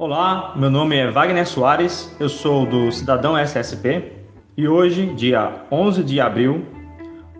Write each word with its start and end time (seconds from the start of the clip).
Olá, 0.00 0.54
meu 0.56 0.70
nome 0.70 0.96
é 0.96 1.10
Wagner 1.10 1.46
Soares, 1.46 2.16
eu 2.18 2.26
sou 2.26 2.64
do 2.64 2.90
Cidadão 2.90 3.36
SSP 3.36 4.12
e 4.56 4.66
hoje, 4.66 5.12
dia 5.14 5.66
11 5.70 6.02
de 6.02 6.18
abril, 6.18 6.64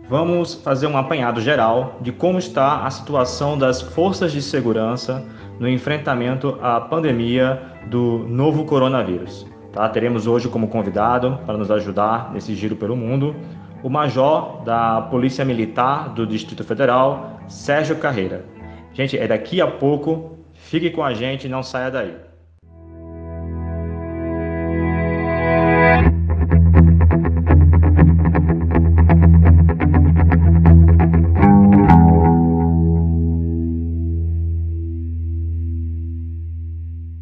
vamos 0.07 0.53
fazer 0.53 0.85
um 0.85 0.95
apanhado 0.95 1.41
geral 1.41 1.97
de 2.01 2.11
como 2.11 2.37
está 2.37 2.85
a 2.85 2.91
situação 2.91 3.57
das 3.57 3.81
forças 3.81 4.31
de 4.31 4.43
segurança 4.43 5.25
no 5.59 5.67
enfrentamento 5.67 6.59
à 6.61 6.79
pandemia 6.79 7.59
do 7.87 8.27
novo 8.29 8.63
coronavírus. 8.63 9.47
Tá? 9.73 9.89
Teremos 9.89 10.27
hoje 10.27 10.47
como 10.47 10.67
convidado, 10.67 11.39
para 11.47 11.57
nos 11.57 11.71
ajudar 11.71 12.31
nesse 12.31 12.53
giro 12.53 12.75
pelo 12.75 12.95
mundo, 12.95 13.35
o 13.81 13.89
Major 13.89 14.61
da 14.63 15.01
Polícia 15.01 15.43
Militar 15.43 16.09
do 16.09 16.27
Distrito 16.27 16.63
Federal, 16.63 17.39
Sérgio 17.47 17.95
Carreira. 17.95 18.45
Gente, 18.93 19.17
é 19.17 19.27
daqui 19.27 19.59
a 19.59 19.65
pouco, 19.65 20.37
fique 20.53 20.91
com 20.91 21.03
a 21.03 21.11
gente, 21.11 21.49
não 21.49 21.63
saia 21.63 21.89
daí. 21.89 22.30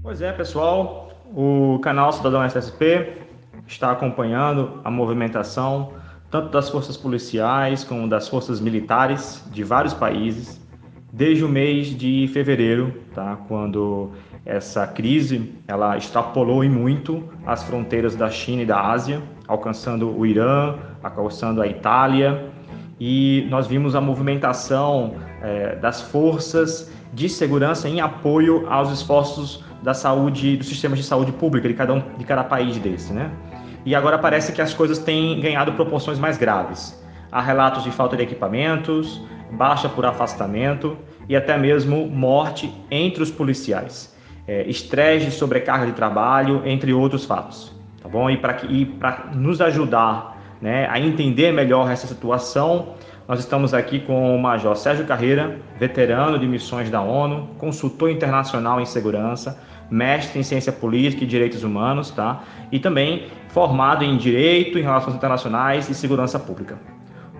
Pois 0.10 0.24
é, 0.24 0.32
pessoal, 0.32 1.12
o 1.36 1.78
canal 1.84 2.12
Cidadão 2.12 2.44
SSP 2.44 3.14
está 3.68 3.92
acompanhando 3.92 4.82
a 4.84 4.90
movimentação 4.90 5.94
tanto 6.32 6.50
das 6.50 6.68
forças 6.68 6.98
policiais 6.98 7.84
como 7.84 8.10
das 8.10 8.28
forças 8.28 8.60
militares 8.60 9.48
de 9.52 9.64
vários 9.64 9.94
países 9.94 10.60
desde 11.14 11.46
o 11.46 11.48
mês 11.48 11.96
de 11.96 12.28
fevereiro, 12.34 12.92
tá? 13.14 13.38
quando 13.48 14.10
essa 14.48 14.88
crise 14.88 15.54
ela 15.68 15.96
extrapolou 15.96 16.64
em 16.64 16.70
muito 16.72 17.24
as 17.46 17.62
fronteiras 17.62 18.16
da 18.16 18.32
China 18.32 18.64
e 18.64 18.66
da 18.66 18.82
Ásia, 18.82 19.22
alcançando 19.48 20.10
o 20.10 20.26
Irã, 20.26 20.76
alcançando 21.04 21.62
a 21.62 21.68
Itália, 21.68 22.50
e 23.00 23.46
nós 23.52 23.68
vimos 23.68 23.96
a 23.96 24.02
movimentação 24.02 25.14
é, 25.44 25.76
das 25.76 26.02
forças 26.02 26.92
de 27.14 27.30
segurança 27.30 27.88
em 27.88 28.02
apoio 28.02 28.68
aos 28.68 28.92
esforços 28.92 29.69
da 29.82 29.94
saúde, 29.94 30.58
dos 30.58 30.68
sistemas 30.68 30.98
de 30.98 31.04
saúde 31.04 31.32
pública 31.32 31.68
de 31.68 31.74
cada 31.74 31.94
um, 31.94 32.02
de 32.18 32.26
cada 32.26 32.44
país 32.44 32.78
desse, 32.78 33.14
né? 33.14 33.32
E 33.86 33.96
agora 33.96 34.18
parece 34.18 34.52
que 34.52 34.62
as 34.62 34.74
coisas 34.74 35.00
têm 35.00 35.40
ganhado 35.40 35.72
proporções 35.74 36.20
mais 36.20 36.38
graves. 36.38 37.02
Há 37.32 37.42
relatos 37.42 37.84
de 37.84 37.92
falta 37.92 38.18
de 38.18 38.24
equipamentos, 38.24 39.22
baixa 39.52 39.88
por 39.88 40.06
afastamento 40.06 40.98
e 41.28 41.36
até 41.36 41.58
mesmo 41.58 42.08
morte 42.08 42.74
entre 42.92 43.24
os 43.24 43.32
policiais, 43.32 44.16
é, 44.48 44.64
estresse, 44.68 45.32
sobrecarga 45.32 45.86
de 45.86 45.94
trabalho, 45.94 46.62
entre 46.66 46.94
outros 46.94 47.26
fatos. 47.26 47.72
Tá 48.02 48.10
bom? 48.10 48.30
E 48.30 48.38
para 48.38 49.32
nos 49.34 49.62
ajudar 49.62 50.38
né, 50.62 50.88
a 50.90 51.00
entender 51.00 51.52
melhor 51.52 51.90
essa 51.90 52.08
situação, 52.08 52.96
nós 53.30 53.38
estamos 53.42 53.76
aqui 53.76 54.00
com 54.00 54.36
o 54.36 54.42
Major 54.42 54.76
Sérgio 54.76 55.06
Carreira, 55.06 55.60
veterano 55.78 56.40
de 56.40 56.48
missões 56.48 56.90
da 56.90 57.00
ONU, 57.00 57.50
consultor 57.60 58.10
internacional 58.10 58.82
em 58.82 58.88
segurança, 58.88 59.62
mestre 59.88 60.40
em 60.40 60.42
ciência 60.42 60.72
política 60.72 61.24
e 61.24 61.28
direitos 61.28 61.64
humanos, 61.64 62.10
tá? 62.10 62.42
E 62.72 62.80
também 62.80 63.28
formado 63.50 64.04
em 64.04 64.18
direito, 64.18 64.80
em 64.80 64.82
relações 64.82 65.14
internacionais 65.14 65.88
e 65.92 65.94
segurança 65.94 66.40
pública. 66.40 66.80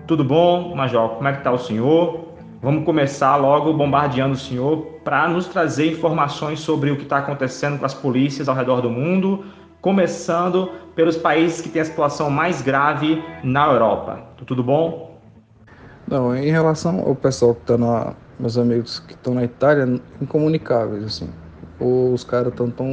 Tudo 0.06 0.22
bom, 0.22 0.76
Major? 0.76 1.08
Como 1.08 1.26
é 1.26 1.32
que 1.32 1.38
está 1.38 1.50
o 1.50 1.58
senhor? 1.58 2.36
Vamos 2.62 2.84
começar 2.84 3.34
logo 3.34 3.72
bombardeando 3.72 4.34
o 4.34 4.38
senhor 4.38 5.00
para 5.02 5.26
nos 5.26 5.48
trazer 5.48 5.90
informações 5.90 6.60
sobre 6.60 6.92
o 6.92 6.96
que 6.96 7.02
está 7.02 7.18
acontecendo 7.18 7.80
com 7.80 7.84
as 7.84 7.94
polícias 7.94 8.48
ao 8.48 8.54
redor 8.54 8.80
do 8.80 8.90
mundo, 8.90 9.44
começando 9.80 10.70
pelos 10.94 11.16
países 11.16 11.60
que 11.60 11.68
têm 11.68 11.82
a 11.82 11.84
situação 11.84 12.30
mais 12.30 12.62
grave 12.62 13.20
na 13.42 13.66
Europa. 13.66 14.20
Tudo 14.46 14.62
bom? 14.62 15.09
Não, 16.10 16.36
em 16.36 16.50
relação 16.50 17.00
ao 17.00 17.14
pessoal 17.14 17.54
que 17.54 17.60
está 17.62 17.78
na, 17.78 18.14
meus 18.38 18.58
amigos 18.58 18.98
que 18.98 19.14
estão 19.14 19.32
na 19.32 19.44
Itália, 19.44 20.00
incomunicáveis 20.20 21.04
assim 21.04 21.30
os 21.80 22.22
caras 22.22 22.48
estão 22.48 22.70
tão 22.70 22.88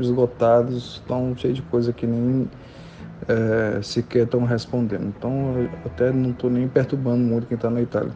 esgotados, 0.00 1.00
tão 1.06 1.34
cheios 1.36 1.56
de 1.56 1.62
coisa 1.62 1.92
que 1.92 2.06
nem 2.06 2.48
é, 3.28 3.80
sequer 3.82 4.24
estão 4.24 4.44
respondendo. 4.44 5.12
Então, 5.16 5.68
até 5.86 6.10
não 6.10 6.30
estou 6.30 6.50
nem 6.50 6.66
perturbando 6.66 7.18
muito 7.18 7.46
quem 7.46 7.54
está 7.54 7.70
na 7.70 7.80
Itália. 7.80 8.12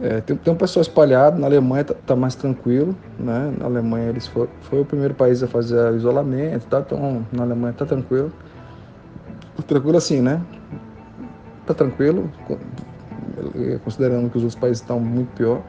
É, 0.00 0.20
tem, 0.20 0.36
tem 0.36 0.52
um 0.52 0.56
pessoal 0.56 0.82
espalhado, 0.82 1.38
na 1.38 1.46
Alemanha 1.46 1.82
está 1.82 1.94
tá 1.94 2.16
mais 2.16 2.34
tranquilo, 2.34 2.96
né? 3.18 3.52
Na 3.58 3.66
Alemanha 3.66 4.08
eles 4.08 4.26
foi, 4.26 4.48
foi 4.62 4.80
o 4.80 4.84
primeiro 4.84 5.14
país 5.14 5.42
a 5.42 5.48
fazer 5.48 5.94
isolamento, 5.94 6.66
tá? 6.66 6.80
Então, 6.80 7.26
na 7.32 7.42
Alemanha 7.42 7.72
está 7.72 7.84
tranquilo. 7.84 8.32
Tranquilo 9.66 9.96
assim, 9.96 10.20
né? 10.20 10.40
Está 11.62 11.74
tranquilo, 11.74 12.30
considerando 13.82 14.30
que 14.30 14.36
os 14.36 14.42
outros 14.44 14.60
países 14.60 14.80
estão 14.80 15.00
muito 15.00 15.28
pior. 15.34 15.62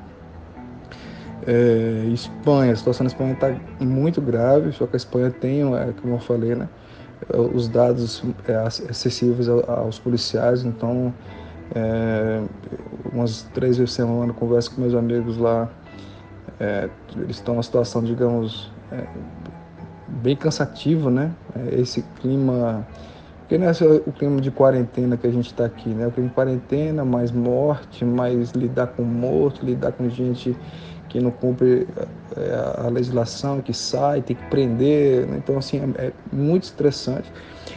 É, 1.46 2.10
Espanha, 2.12 2.74
a 2.74 2.76
situação 2.76 3.04
na 3.04 3.10
Espanha 3.10 3.34
está 3.34 3.56
muito 3.80 4.22
grave, 4.22 4.72
só 4.72 4.88
que 4.88 4.96
a 4.96 4.98
Espanha 4.98 5.30
tem, 5.30 5.62
é, 5.76 5.94
como 6.02 6.16
eu 6.16 6.20
falei, 6.20 6.56
né, 6.56 6.68
os 7.54 7.68
dados 7.68 8.24
é, 8.48 8.56
acessíveis 8.56 9.48
aos 9.48 10.00
policiais, 10.00 10.64
então 10.64 11.14
é, 11.74 12.42
umas 13.14 13.44
três 13.54 13.78
vezes 13.78 13.96
por 13.96 14.04
semana 14.04 14.34
converso 14.34 14.74
com 14.74 14.82
meus 14.82 14.94
amigos 14.94 15.38
lá, 15.38 15.70
é, 16.60 16.90
eles 17.16 17.38
estão 17.38 17.56
numa 17.56 17.64
situação, 17.64 18.04
digamos, 18.04 18.72
é, 18.92 19.06
bem 20.08 20.36
cansativa, 20.36 21.10
né? 21.10 21.32
É, 21.56 21.80
esse 21.80 22.02
clima, 22.22 22.86
porque 23.46 23.60
não 23.60 23.68
é 23.68 23.74
só 23.74 23.86
o 23.86 24.12
clima 24.12 24.42
de 24.42 24.50
quarentena 24.50 25.16
que 25.16 25.28
a 25.28 25.32
gente 25.32 25.46
está 25.46 25.66
aqui, 25.66 25.90
né? 25.90 26.08
O 26.08 26.12
clima 26.12 26.30
de 26.30 26.34
quarentena, 26.34 27.06
mais 27.06 27.32
morte, 27.32 28.04
mais 28.04 28.54
lidar 28.54 28.88
com 28.88 29.04
morto, 29.04 29.64
lidar 29.64 29.92
com 29.92 30.10
gente 30.10 30.58
que 31.10 31.20
não 31.20 31.30
cumpre 31.30 31.88
é, 32.36 32.84
a 32.84 32.90
legislação, 32.90 33.62
que 33.62 33.72
sai, 33.72 34.24
tem 34.24 34.36
que 34.36 34.44
prender. 34.46 35.28
Né? 35.28 35.38
Então, 35.38 35.60
assim, 35.60 35.80
é, 35.96 36.08
é 36.08 36.12
muito 36.34 36.64
estressante. 36.64 37.32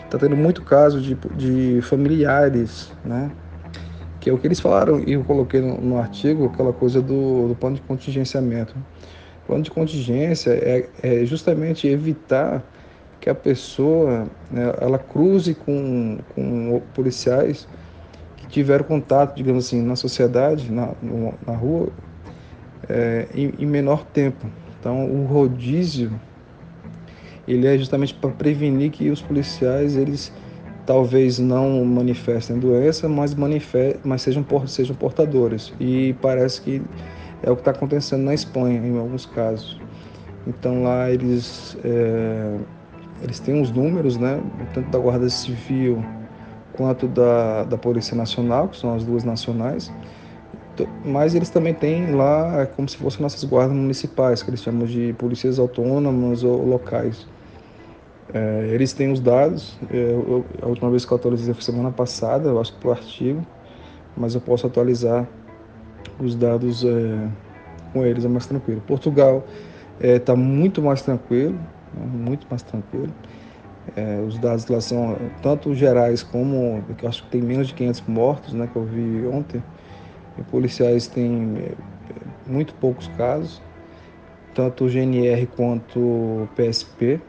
Está 0.06 0.16
tendo 0.16 0.34
muito 0.34 0.62
caso 0.62 1.02
de, 1.02 1.14
de 1.36 1.82
familiares, 1.82 2.90
né? 3.04 3.30
Que 4.20 4.30
é 4.30 4.32
o 4.32 4.38
que 4.38 4.46
eles 4.46 4.60
falaram, 4.60 5.02
e 5.06 5.12
eu 5.12 5.22
coloquei 5.22 5.60
no, 5.60 5.78
no 5.78 5.98
artigo, 5.98 6.46
aquela 6.46 6.72
coisa 6.72 7.02
do, 7.02 7.48
do 7.48 7.54
plano 7.54 7.76
de 7.76 7.82
contingenciamento. 7.82 8.74
O 9.44 9.46
plano 9.46 9.62
de 9.62 9.70
contingência 9.70 10.50
é, 10.50 10.88
é 11.02 11.26
justamente 11.26 11.86
evitar 11.86 12.64
que 13.20 13.28
a 13.28 13.34
pessoa 13.34 14.26
né, 14.50 14.72
ela 14.80 14.98
cruze 14.98 15.54
com, 15.54 16.18
com 16.34 16.80
policiais 16.94 17.68
que 18.36 18.46
tiveram 18.46 18.84
contato, 18.84 19.36
digamos 19.36 19.66
assim, 19.66 19.82
na 19.82 19.96
sociedade, 19.96 20.70
na, 20.70 20.92
na 21.46 21.54
rua, 21.54 21.88
é, 22.88 23.26
em, 23.34 23.52
em 23.58 23.66
menor 23.66 24.04
tempo. 24.04 24.46
Então, 24.78 25.10
o 25.10 25.24
rodízio 25.24 26.12
ele 27.46 27.66
é 27.66 27.76
justamente 27.78 28.14
para 28.14 28.30
prevenir 28.30 28.90
que 28.90 29.10
os 29.10 29.22
policiais 29.22 29.96
eles 29.96 30.32
talvez 30.84 31.38
não 31.38 31.84
manifestem 31.84 32.58
doença, 32.58 33.08
mas, 33.08 33.34
manifestem, 33.34 34.00
mas 34.04 34.22
sejam, 34.22 34.44
sejam 34.66 34.94
portadores. 34.94 35.72
E 35.80 36.14
parece 36.20 36.60
que 36.62 36.82
é 37.42 37.50
o 37.50 37.54
que 37.54 37.62
está 37.62 37.72
acontecendo 37.72 38.22
na 38.22 38.34
Espanha, 38.34 38.78
em 38.78 38.98
alguns 38.98 39.26
casos. 39.26 39.78
Então 40.46 40.82
lá 40.82 41.10
eles, 41.10 41.76
é, 41.84 42.56
eles 43.22 43.38
têm 43.40 43.60
os 43.60 43.70
números, 43.70 44.16
né, 44.16 44.40
tanto 44.72 44.90
da 44.90 44.98
Guarda 44.98 45.28
Civil 45.28 46.04
quanto 46.72 47.08
da, 47.08 47.64
da 47.64 47.76
Polícia 47.76 48.16
Nacional, 48.16 48.68
que 48.68 48.76
são 48.76 48.94
as 48.94 49.04
duas 49.04 49.24
nacionais, 49.24 49.92
mas 51.04 51.34
eles 51.34 51.50
também 51.50 51.74
têm 51.74 52.14
lá 52.14 52.62
é 52.62 52.66
como 52.66 52.88
se 52.88 52.96
fossem 52.96 53.20
nossas 53.20 53.42
guardas 53.42 53.76
municipais, 53.76 54.42
que 54.42 54.50
eles 54.50 54.62
chamam 54.62 54.86
de 54.86 55.12
polícias 55.14 55.58
autônomas 55.58 56.44
ou 56.44 56.64
locais. 56.64 57.26
É, 58.32 58.68
eles 58.72 58.92
têm 58.92 59.10
os 59.10 59.20
dados, 59.20 59.78
é, 59.90 59.96
eu, 59.96 60.44
a 60.62 60.66
última 60.66 60.90
vez 60.90 61.04
que 61.04 61.12
eu 61.12 61.16
atualizei 61.16 61.54
foi 61.54 61.62
semana 61.62 61.90
passada, 61.90 62.48
eu 62.48 62.60
acho 62.60 62.74
que 62.74 62.78
para 62.78 62.88
o 62.88 62.92
artigo, 62.92 63.44
mas 64.16 64.34
eu 64.34 64.40
posso 64.40 64.66
atualizar 64.66 65.26
os 66.20 66.34
dados 66.34 66.84
é, 66.84 67.28
com 67.92 68.04
eles, 68.04 68.24
é 68.24 68.28
mais 68.28 68.46
tranquilo. 68.46 68.82
Portugal 68.86 69.44
está 69.98 70.34
é, 70.34 70.36
muito 70.36 70.82
mais 70.82 71.00
tranquilo, 71.02 71.58
muito 72.06 72.46
mais 72.50 72.62
tranquilo. 72.62 73.12
É, 73.96 74.20
os 74.20 74.38
dados 74.38 74.66
lá 74.66 74.80
são 74.80 75.16
tanto 75.42 75.74
gerais 75.74 76.22
como, 76.22 76.82
eu 77.00 77.08
acho 77.08 77.22
que 77.24 77.30
tem 77.30 77.42
menos 77.42 77.68
de 77.68 77.74
500 77.74 78.02
mortos, 78.02 78.52
né, 78.52 78.66
que 78.66 78.76
eu 78.76 78.84
vi 78.84 79.26
ontem, 79.26 79.62
e 80.38 80.42
policiais 80.42 81.06
têm 81.06 81.56
é, 81.58 81.72
muito 82.46 82.74
poucos 82.74 83.08
casos, 83.08 83.60
tanto 84.54 84.84
o 84.84 84.88
GNR 84.88 85.46
quanto 85.46 85.98
o 86.00 86.48
PSP. 86.54 87.20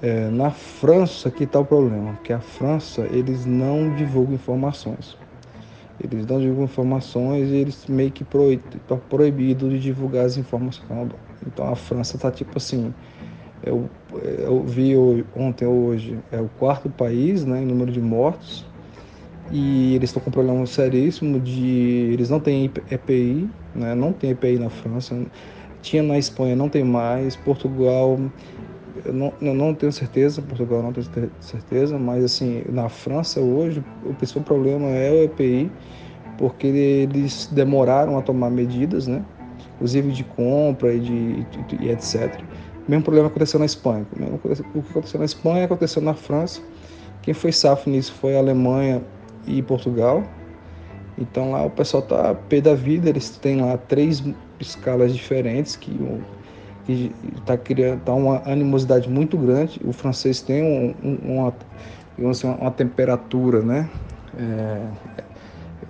É, 0.00 0.30
na 0.30 0.50
França 0.50 1.28
que 1.28 1.42
está 1.42 1.58
o 1.58 1.64
problema, 1.64 2.16
que 2.22 2.32
a 2.32 2.40
França 2.40 3.08
eles 3.10 3.44
não 3.44 3.92
divulgam 3.96 4.34
informações. 4.34 5.16
Eles 6.00 6.24
não 6.24 6.38
divulgam 6.38 6.64
informações 6.64 7.50
e 7.50 7.56
eles 7.56 7.86
meio 7.88 8.12
que 8.12 8.22
estão 8.22 8.96
tá 8.96 9.04
proibido 9.08 9.68
de 9.68 9.80
divulgar 9.80 10.24
as 10.24 10.36
informações. 10.36 10.86
Então 11.44 11.66
a 11.66 11.74
França 11.74 12.16
está 12.16 12.30
tipo 12.30 12.56
assim, 12.56 12.94
Eu, 13.62 13.88
eu 14.38 14.62
vi 14.62 14.94
ontem 15.34 15.66
hoje 15.66 16.18
é 16.30 16.40
o 16.40 16.48
quarto 16.58 16.88
país 16.88 17.44
né, 17.44 17.62
em 17.62 17.66
número 17.66 17.90
de 17.90 18.00
mortos 18.00 18.64
e 19.50 19.94
eles 19.94 20.10
estão 20.10 20.22
com 20.22 20.30
um 20.30 20.32
problema 20.32 20.64
seríssimo 20.66 21.40
de 21.40 22.10
eles 22.12 22.30
não 22.30 22.38
têm 22.38 22.70
EPI, 22.90 23.48
né, 23.74 23.94
não 23.94 24.12
tem 24.12 24.30
EPI 24.30 24.58
na 24.58 24.70
França, 24.70 25.16
tinha 25.82 26.02
na 26.02 26.18
Espanha, 26.18 26.54
não 26.54 26.68
tem 26.68 26.84
mais, 26.84 27.34
Portugal 27.34 28.18
eu 29.04 29.12
não, 29.12 29.32
eu 29.40 29.54
não 29.54 29.74
tenho 29.74 29.92
certeza, 29.92 30.42
Portugal 30.42 30.82
não 30.82 30.92
tenho 30.92 31.30
certeza, 31.40 31.98
mas 31.98 32.24
assim, 32.24 32.64
na 32.68 32.88
França 32.88 33.40
hoje 33.40 33.82
o 34.04 34.14
principal 34.14 34.42
problema 34.42 34.88
é 34.88 35.10
o 35.10 35.22
EPI, 35.24 35.70
porque 36.36 36.66
eles 36.66 37.48
demoraram 37.50 38.16
a 38.18 38.22
tomar 38.22 38.50
medidas, 38.50 39.06
né? 39.06 39.24
inclusive 39.74 40.10
de 40.12 40.24
compra 40.24 40.92
e, 40.92 41.00
de, 41.00 41.46
e 41.80 41.90
etc. 41.90 42.28
O 42.88 42.90
mesmo 42.90 43.04
problema 43.04 43.28
aconteceu 43.28 43.60
na 43.60 43.66
Espanha. 43.66 44.06
O 44.32 44.38
que 44.38 44.90
aconteceu 44.90 45.18
na 45.20 45.26
Espanha 45.26 45.64
aconteceu 45.66 46.00
na 46.00 46.14
França. 46.14 46.62
Quem 47.20 47.34
foi 47.34 47.52
safo 47.52 47.90
nisso 47.90 48.14
foi 48.14 48.34
a 48.34 48.38
Alemanha 48.38 49.02
e 49.46 49.62
Portugal. 49.62 50.24
Então 51.18 51.52
lá 51.52 51.66
o 51.66 51.70
pessoal 51.70 52.02
tá 52.02 52.34
pé 52.34 52.62
da 52.62 52.74
vida, 52.74 53.10
eles 53.10 53.28
têm 53.28 53.60
lá 53.60 53.76
três 53.76 54.24
escalas 54.58 55.14
diferentes 55.14 55.76
que 55.76 55.92
que 56.86 57.12
está 57.36 57.58
criando 57.58 58.00
tá 58.00 58.14
uma 58.14 58.42
animosidade 58.50 59.10
muito 59.10 59.36
grande. 59.36 59.78
O 59.84 59.92
francês 59.92 60.40
tem 60.40 60.62
um, 60.62 60.94
um, 61.06 61.34
uma, 61.34 62.30
assim, 62.30 62.48
uma 62.48 62.70
temperatura, 62.70 63.60
né, 63.60 63.90
é, 64.38 64.80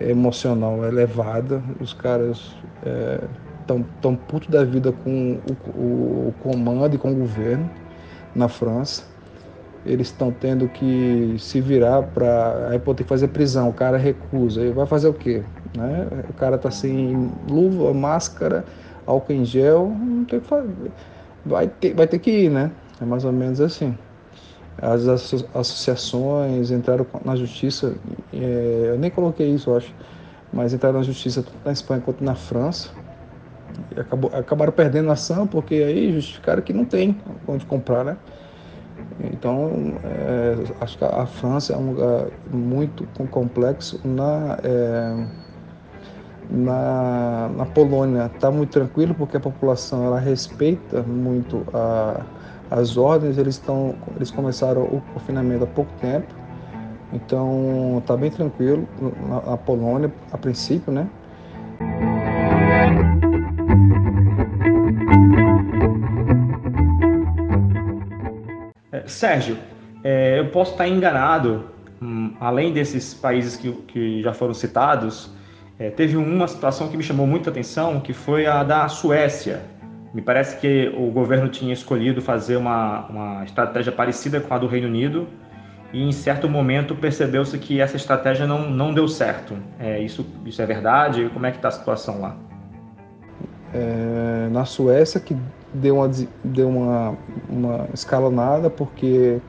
é 0.01 0.11
emocional 0.11 0.85
elevada. 0.85 1.63
Os 1.81 1.93
caras 1.93 2.57
é, 2.85 3.21
tão 4.01 4.17
puto 4.17 4.51
da 4.51 4.65
vida 4.65 4.93
com 4.93 5.39
o, 5.47 5.79
o, 5.79 6.29
o 6.29 6.35
comando 6.41 6.95
e 6.95 6.99
com 6.99 7.13
o 7.13 7.15
governo 7.15 7.69
na 8.35 8.49
França 8.49 9.19
eles 9.89 10.09
estão 10.09 10.31
tendo 10.31 10.69
que 10.69 11.37
se 11.39 11.61
virar 11.61 12.03
para 12.03 12.69
aí 12.71 12.79
pô, 12.79 12.95
ter 12.95 13.05
que 13.05 13.09
fazer 13.09 13.29
prisão, 13.29 13.69
o 13.69 13.73
cara 13.73 13.97
recusa, 13.97 14.61
aí 14.61 14.71
vai 14.71 14.87
fazer 14.87 15.09
o 15.09 15.15
quê? 15.15 15.43
Né? 15.77 16.07
O 16.29 16.33
cara 16.35 16.59
tá 16.59 16.71
sem 16.71 17.31
luva, 17.49 17.93
máscara, 17.95 18.65
álcool 19.07 19.33
em 19.33 19.45
gel, 19.45 19.89
não 19.99 20.25
tem 20.25 20.41
que 20.41 20.47
fazer. 20.47 20.91
Vai 21.45 21.69
ter, 21.69 21.95
vai 21.95 22.07
ter 22.07 22.19
que 22.19 22.31
ir, 22.31 22.51
né? 22.51 22.71
É 23.01 23.05
mais 23.05 23.25
ou 23.25 23.33
menos 23.33 23.61
assim. 23.61 23.97
As 24.81 25.09
associações 25.09 26.71
entraram 26.71 27.07
na 27.25 27.35
justiça, 27.35 27.95
é, 28.33 28.91
eu 28.91 28.99
nem 28.99 29.11
coloquei 29.11 29.49
isso, 29.49 29.71
eu 29.71 29.77
acho, 29.77 29.93
mas 30.53 30.73
entraram 30.73 30.99
na 30.99 31.05
justiça 31.05 31.43
tanto 31.43 31.57
na 31.65 31.73
Espanha 31.73 32.01
quanto 32.01 32.23
na 32.23 32.35
França. 32.35 32.91
Acabou, 33.97 34.31
acabaram 34.35 34.73
perdendo 34.73 35.11
a 35.11 35.13
ação 35.13 35.47
porque 35.47 35.75
aí 35.75 36.13
justificaram 36.13 36.63
que 36.63 36.73
não 36.73 36.85
tem 36.85 37.21
onde 37.47 37.65
comprar, 37.67 38.05
né? 38.05 38.17
Então, 39.33 39.99
é, 40.05 40.57
acho 40.81 40.99
que 40.99 41.05
a 41.05 41.27
França 41.27 41.73
é 41.73 41.77
um 41.77 41.93
lugar 41.93 42.27
muito 42.53 43.07
complexo 43.31 44.01
na. 44.05 44.59
É, 44.63 45.49
na, 46.51 47.51
na 47.55 47.67
Polônia 47.67 48.31
está 48.35 48.51
muito 48.51 48.71
tranquilo 48.71 49.15
porque 49.15 49.37
a 49.37 49.41
população 49.41 50.07
ela 50.07 50.19
respeita 50.19 51.03
muito 51.03 51.63
a, 51.75 52.25
as 52.71 52.97
ordens, 52.97 53.37
eles, 53.37 53.57
estão, 53.57 53.95
eles 54.17 54.31
começaram 54.31 54.83
o 54.83 55.03
confinamento 55.13 55.65
há 55.65 55.67
pouco 55.67 55.93
tempo, 56.01 56.35
então 57.13 57.99
está 57.99 58.17
bem 58.17 58.31
tranquilo 58.31 58.89
na, 59.29 59.51
na 59.51 59.57
Polônia, 59.57 60.11
a 60.33 60.39
princípio, 60.39 60.93
né? 60.93 61.07
Sérgio, 69.19 69.59
é, 70.05 70.39
eu 70.39 70.47
posso 70.47 70.71
estar 70.71 70.87
enganado, 70.87 71.65
hum, 72.01 72.35
além 72.39 72.73
desses 72.73 73.15
países 73.15 73.57
que, 73.57 73.73
que 73.89 74.23
já 74.23 74.33
foram 74.33 74.55
citados, 74.55 75.29
é, 75.77 75.91
teve 75.91 76.17
uma 76.17 76.47
situação 76.47 76.87
que 76.87 76.97
me 76.97 77.03
chamou 77.03 77.27
muita 77.27 77.51
atenção, 77.51 77.99
que 77.99 78.13
foi 78.13 78.47
a 78.47 78.63
da 78.63 78.87
Suécia. 78.87 79.61
Me 80.15 80.23
parece 80.23 80.59
que 80.59 80.95
o 80.97 81.11
governo 81.11 81.49
tinha 81.49 81.73
escolhido 81.73 82.23
fazer 82.23 82.55
uma, 82.55 83.07
uma 83.07 83.45
estratégia 83.45 83.91
parecida 83.91 84.41
com 84.41 84.55
a 84.55 84.59
do 84.59 84.69
Reino 84.69 84.87
Unido 84.87 85.27
e 85.93 86.01
em 86.01 86.13
certo 86.13 86.49
momento 86.49 86.95
percebeu-se 86.95 87.59
que 87.59 87.81
essa 87.81 87.97
estratégia 87.97 88.47
não, 88.47 88.71
não 88.71 88.95
deu 88.95 89.09
certo. 89.09 89.57
É, 89.81 89.99
isso, 89.99 90.25
isso 90.47 90.63
é 90.63 90.67
verdade? 90.67 91.29
Como 91.35 91.45
é 91.45 91.51
que 91.51 91.57
está 91.57 91.67
a 91.67 91.73
situação 91.73 92.21
lá? 92.21 92.37
É, 93.75 94.49
na 94.53 94.65
Suécia 94.65 95.21
que 95.21 95.37
deu 95.73 95.97
uma, 95.97 96.11
deu 96.45 96.69
uma, 96.69 97.17
uma 97.49 97.89
escalonada 97.93 98.71
porque 98.71 99.41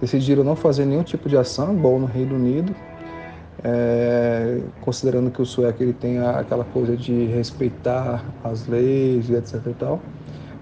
decidiram 0.00 0.42
não 0.42 0.56
fazer 0.56 0.84
nenhum 0.84 1.02
tipo 1.02 1.28
de 1.28 1.36
ação, 1.36 1.74
igual 1.74 1.98
no 1.98 2.06
Reino 2.06 2.34
Unido, 2.36 2.74
é, 3.62 4.60
considerando 4.80 5.30
que 5.30 5.42
o 5.42 5.46
sueco 5.46 5.82
ele 5.82 5.92
tem 5.92 6.18
aquela 6.18 6.64
coisa 6.64 6.96
de 6.96 7.26
respeitar 7.26 8.24
as 8.42 8.66
leis 8.66 9.28
e 9.28 9.34
etc 9.34 9.66
e 9.66 9.74
tal. 9.74 10.00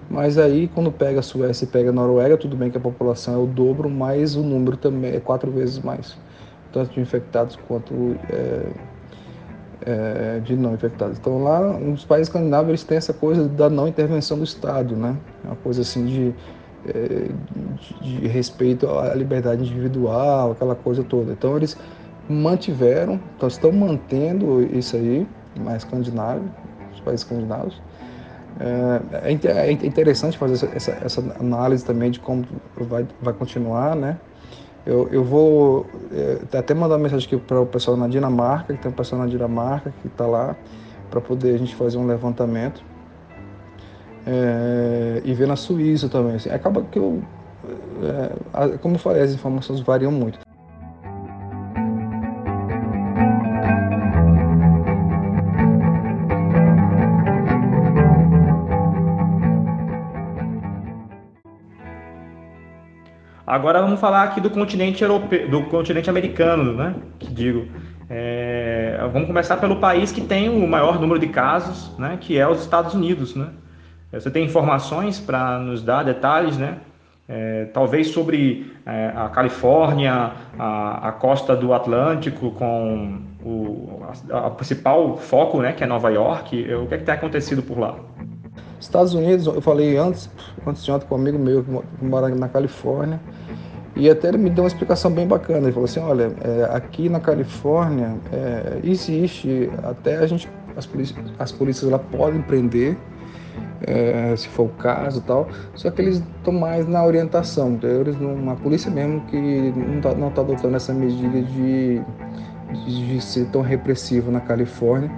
Mas 0.09 0.37
aí 0.37 0.67
quando 0.67 0.91
pega 0.91 1.19
a 1.19 1.23
Suécia 1.23 1.65
e 1.65 1.67
pega 1.67 1.91
a 1.91 1.93
Noruega, 1.93 2.35
tudo 2.35 2.57
bem 2.57 2.71
que 2.71 2.77
a 2.77 2.81
população 2.81 3.35
é 3.35 3.37
o 3.37 3.45
dobro, 3.45 3.89
mas 3.89 4.35
o 4.35 4.41
número 4.41 4.75
também 4.75 5.13
é 5.13 5.19
quatro 5.19 5.51
vezes 5.51 5.79
mais, 5.79 6.17
tanto 6.73 6.93
de 6.93 6.99
infectados 6.99 7.57
quanto 7.67 7.93
é, 8.29 8.65
é, 9.85 10.39
de 10.39 10.55
não 10.55 10.73
infectados. 10.73 11.17
Então 11.17 11.43
lá 11.43 11.59
nos 11.59 12.05
países 12.05 12.27
escandinavos 12.27 12.69
eles 12.69 12.83
têm 12.83 12.97
essa 12.97 13.13
coisa 13.13 13.47
da 13.47 13.69
não 13.69 13.87
intervenção 13.87 14.37
do 14.37 14.43
Estado, 14.43 14.95
né? 14.95 15.15
Uma 15.43 15.55
coisa 15.55 15.81
assim 15.81 16.05
de, 16.05 16.35
é, 16.87 17.29
de, 18.01 18.19
de 18.21 18.27
respeito 18.27 18.87
à 18.89 19.13
liberdade 19.15 19.63
individual, 19.63 20.51
aquela 20.51 20.75
coisa 20.75 21.03
toda. 21.03 21.31
Então 21.31 21.55
eles 21.55 21.77
mantiveram, 22.29 23.19
então 23.35 23.47
estão 23.47 23.71
mantendo 23.71 24.61
isso 24.77 24.95
aí, 24.95 25.27
mais 25.59 25.83
escandinavo, 25.83 26.43
os 26.93 26.99
países 27.01 27.25
escandinavos. 27.25 27.81
É, 28.59 29.31
é, 29.31 29.67
é 29.67 29.71
interessante 29.71 30.37
fazer 30.37 30.69
essa, 30.75 30.91
essa, 30.91 31.21
análise 31.39 31.85
também 31.85 32.11
de 32.11 32.19
como 32.19 32.45
vai, 32.75 33.07
vai 33.21 33.33
continuar, 33.33 33.95
né? 33.95 34.17
Eu, 34.85 35.07
eu 35.11 35.23
vou 35.23 35.85
é, 36.11 36.57
até 36.57 36.73
mandar 36.73 36.95
uma 36.95 37.03
mensagem 37.03 37.27
aqui 37.27 37.37
para 37.37 37.59
o 37.61 37.65
pessoal 37.65 37.97
na 37.97 38.07
Dinamarca, 38.07 38.73
que 38.73 38.81
tem 38.81 38.91
um 38.91 38.95
pessoal 38.95 39.21
na 39.21 39.27
Dinamarca 39.27 39.93
que 40.01 40.07
está 40.07 40.25
lá, 40.25 40.55
para 41.09 41.21
poder 41.21 41.55
a 41.55 41.57
gente 41.57 41.75
fazer 41.75 41.97
um 41.97 42.07
levantamento. 42.07 42.83
É, 44.25 45.21
e 45.25 45.33
ver 45.33 45.47
na 45.47 45.55
Suíça 45.55 46.07
também. 46.07 46.35
Assim, 46.35 46.49
acaba 46.49 46.83
que 46.83 46.99
eu, 46.99 47.21
é, 48.03 48.77
como 48.77 48.95
eu 48.95 48.99
falei, 48.99 49.21
as 49.21 49.31
informações 49.31 49.79
variam 49.79 50.11
muito. 50.11 50.39
Agora 63.49 63.81
vamos 63.81 63.99
falar 63.99 64.25
aqui 64.25 64.39
do 64.39 64.51
continente 64.51 65.01
europeu, 65.01 65.49
do 65.49 65.63
continente 65.63 66.07
americano, 66.07 66.71
né? 66.71 66.93
Que 67.17 67.33
digo. 67.33 67.67
É, 68.07 68.99
vamos 69.11 69.27
começar 69.27 69.57
pelo 69.57 69.77
país 69.77 70.11
que 70.11 70.21
tem 70.21 70.49
o 70.49 70.67
maior 70.67 71.01
número 71.01 71.19
de 71.19 71.29
casos, 71.29 71.91
né? 71.97 72.15
Que 72.21 72.37
é 72.37 72.47
os 72.47 72.61
Estados 72.61 72.93
Unidos, 72.93 73.35
né? 73.35 73.47
Você 74.13 74.29
tem 74.29 74.45
informações 74.45 75.19
para 75.19 75.57
nos 75.57 75.81
dar 75.81 76.03
detalhes, 76.03 76.59
né? 76.59 76.77
É, 77.27 77.65
talvez 77.73 78.09
sobre 78.09 78.71
é, 78.85 79.13
a 79.15 79.29
Califórnia, 79.29 80.31
a, 80.59 81.07
a, 81.07 81.11
costa 81.11 81.55
do 81.55 81.73
Atlântico, 81.73 82.51
com 82.51 83.19
o 83.43 84.03
a, 84.31 84.45
a, 84.45 84.49
principal 84.51 85.17
foco, 85.17 85.59
né, 85.59 85.73
que 85.73 85.83
é 85.83 85.87
Nova 85.87 86.11
York. 86.11 86.71
O 86.75 86.85
que 86.85 86.93
é 86.93 86.97
que 86.99 87.03
tem 87.03 87.15
acontecido 87.15 87.63
por 87.63 87.79
lá? 87.79 87.95
Estados 88.79 89.13
Unidos, 89.13 89.45
eu 89.45 89.61
falei 89.61 89.97
antes, 89.97 90.29
antes 90.65 90.83
de 90.83 90.91
ontem 90.91 91.05
com 91.05 91.15
um 91.15 91.19
amigo 91.19 91.37
meu 91.37 91.63
que 91.63 92.05
mora 92.05 92.29
na 92.29 92.47
Califórnia, 92.47 93.19
e 93.95 94.09
até 94.09 94.29
ele 94.29 94.37
me 94.37 94.49
deu 94.49 94.63
uma 94.63 94.67
explicação 94.69 95.11
bem 95.11 95.27
bacana. 95.27 95.63
Ele 95.63 95.71
falou 95.71 95.85
assim: 95.85 95.99
olha, 95.99 96.31
é, 96.41 96.69
aqui 96.73 97.09
na 97.09 97.19
Califórnia 97.19 98.15
é, 98.31 98.79
existe, 98.83 99.69
até 99.83 100.17
a 100.17 100.27
gente, 100.27 100.49
as 100.77 100.85
polícias, 100.85 101.19
as 101.37 101.51
polícias 101.51 101.91
lá 101.91 101.99
podem 101.99 102.41
prender, 102.41 102.95
é, 103.81 104.33
se 104.37 104.47
for 104.47 104.67
o 104.67 104.69
caso 104.69 105.21
tal, 105.21 105.49
só 105.75 105.91
que 105.91 106.01
eles 106.01 106.23
estão 106.37 106.53
mais 106.53 106.87
na 106.87 107.03
orientação. 107.03 107.73
Então, 107.73 107.89
eles 107.89 108.15
uma 108.15 108.55
polícia 108.55 108.89
mesmo 108.89 109.21
que 109.25 109.37
não 109.75 109.97
está 109.97 110.15
não 110.15 110.29
tá 110.29 110.41
adotando 110.41 110.77
essa 110.77 110.93
medida 110.93 111.41
de, 111.41 112.01
de, 112.85 113.07
de 113.07 113.21
ser 113.21 113.47
tão 113.47 113.61
repressivo 113.61 114.31
na 114.31 114.39
Califórnia 114.39 115.11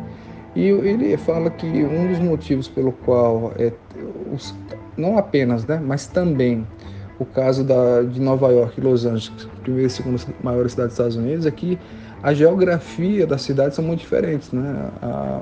e 0.55 0.67
ele 0.67 1.15
fala 1.17 1.49
que 1.49 1.65
um 1.65 2.07
dos 2.07 2.19
motivos 2.19 2.67
pelo 2.67 2.91
qual, 2.91 3.53
é, 3.57 3.71
os, 4.33 4.53
não 4.97 5.17
apenas, 5.17 5.65
né, 5.65 5.81
mas 5.83 6.07
também 6.07 6.67
o 7.19 7.25
caso 7.25 7.63
da, 7.63 8.01
de 8.01 8.19
Nova 8.19 8.49
York 8.49 8.79
e 8.79 8.83
Los 8.83 9.05
Angeles, 9.05 9.47
primeira 9.61 9.87
e 9.87 9.89
segunda 9.89 10.17
maiores 10.43 10.71
cidades 10.71 10.97
dos 10.97 11.05
Estados 11.05 11.15
Unidos, 11.15 11.45
é 11.45 11.51
que 11.51 11.77
a 12.23 12.33
geografia 12.33 13.25
das 13.25 13.43
cidades 13.43 13.75
são 13.75 13.85
muito 13.85 13.99
diferentes, 13.99 14.51
né? 14.51 14.89
A, 15.01 15.41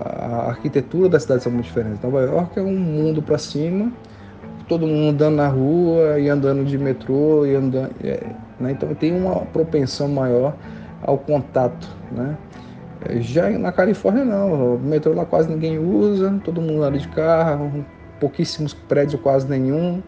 a 0.00 0.48
arquitetura 0.48 1.08
das 1.08 1.22
cidades 1.22 1.44
são 1.44 1.52
muito 1.52 1.64
diferentes. 1.64 2.02
Nova 2.02 2.20
York 2.22 2.58
é 2.58 2.62
um 2.62 2.76
mundo 2.76 3.22
para 3.22 3.38
cima, 3.38 3.90
todo 4.68 4.86
mundo 4.86 5.10
andando 5.10 5.36
na 5.36 5.48
rua 5.48 6.18
e 6.18 6.28
andando 6.28 6.64
de 6.64 6.76
metrô 6.76 7.46
e 7.46 7.54
andando, 7.54 7.90
é, 8.02 8.26
né? 8.60 8.72
então 8.72 8.92
tem 8.94 9.16
uma 9.16 9.40
propensão 9.46 10.08
maior 10.08 10.54
ao 11.02 11.18
contato, 11.18 11.88
né? 12.10 12.36
Já 13.20 13.50
na 13.50 13.72
Califórnia 13.72 14.24
não, 14.24 14.74
o 14.74 14.78
metrô 14.78 15.12
lá 15.14 15.24
quase 15.24 15.48
ninguém 15.48 15.78
usa, 15.78 16.40
todo 16.44 16.60
mundo 16.60 16.82
anda 16.82 16.98
de 16.98 17.08
carro, 17.08 17.84
pouquíssimos 18.20 18.74
prédios, 18.74 19.20
quase 19.20 19.48
nenhum, 19.48 20.02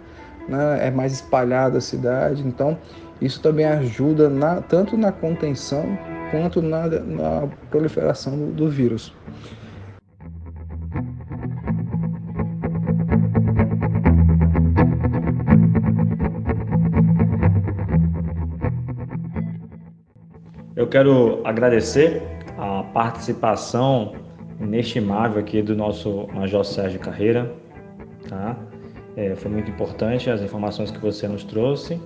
né? 0.48 0.86
é 0.86 0.90
mais 0.90 1.12
espalhada 1.12 1.78
a 1.78 1.80
cidade, 1.80 2.42
então 2.46 2.78
isso 3.20 3.40
também 3.40 3.64
ajuda 3.64 4.28
na, 4.28 4.60
tanto 4.62 4.96
na 4.96 5.12
contenção 5.12 5.84
quanto 6.30 6.62
na, 6.62 6.86
na 6.86 7.48
proliferação 7.70 8.36
do, 8.36 8.46
do 8.52 8.70
vírus. 8.70 9.12
Eu 20.78 20.86
quero 20.86 21.42
agradecer 21.44 22.22
participação 22.98 24.12
inestimável 24.60 25.38
aqui 25.38 25.62
do 25.62 25.76
nosso 25.76 26.26
Major 26.34 26.64
Sérgio 26.64 26.98
Carreira, 26.98 27.54
tá? 28.28 28.56
É, 29.16 29.36
foi 29.36 29.52
muito 29.52 29.70
importante 29.70 30.28
as 30.28 30.42
informações 30.42 30.90
que 30.90 30.98
você 30.98 31.28
nos 31.28 31.44
trouxe. 31.44 32.02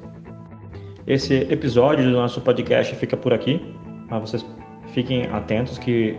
Esse 1.07 1.51
episódio 1.51 2.05
do 2.05 2.11
nosso 2.11 2.43
podcast 2.43 2.95
fica 2.97 3.17
por 3.17 3.33
aqui, 3.33 3.75
mas 4.11 4.21
vocês 4.21 4.45
fiquem 4.89 5.31
atentos 5.31 5.79
que 5.79 6.15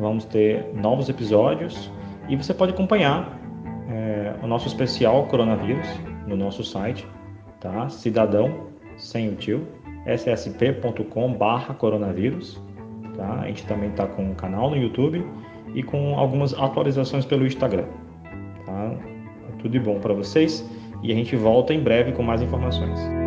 vamos 0.00 0.24
ter 0.24 0.72
novos 0.72 1.10
episódios 1.10 1.92
e 2.26 2.34
você 2.34 2.54
pode 2.54 2.72
acompanhar 2.72 3.38
é, 3.90 4.32
o 4.42 4.46
nosso 4.46 4.68
especial 4.68 5.26
coronavírus 5.26 5.86
no 6.26 6.34
nosso 6.34 6.64
site, 6.64 7.06
tá? 7.60 7.90
Cidadão 7.90 8.68
sem 8.96 9.28
o 9.28 9.34
tio, 9.34 9.68
ssp.com/coronavírus. 10.06 12.58
Tá? 13.16 13.40
A 13.40 13.46
gente 13.46 13.66
também 13.66 13.90
está 13.90 14.06
com 14.06 14.22
um 14.22 14.34
canal 14.34 14.70
no 14.70 14.76
YouTube 14.76 15.24
e 15.74 15.82
com 15.82 16.18
algumas 16.18 16.54
atualizações 16.54 17.24
pelo 17.24 17.46
Instagram. 17.46 17.86
Tá? 18.66 18.92
Tudo 19.58 19.70
de 19.70 19.80
bom 19.80 19.98
para 19.98 20.12
vocês 20.12 20.68
e 21.02 21.12
a 21.12 21.14
gente 21.14 21.36
volta 21.36 21.72
em 21.72 21.80
breve 21.80 22.12
com 22.12 22.22
mais 22.22 22.42
informações. 22.42 23.23